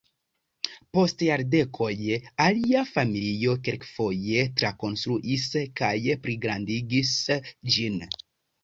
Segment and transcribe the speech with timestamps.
[0.97, 1.89] Post jardekoj
[2.47, 5.49] alia familio kelkfoje trakonstruis
[5.83, 5.95] kaj
[6.27, 7.17] pligrandigis
[7.77, 8.05] ĝin.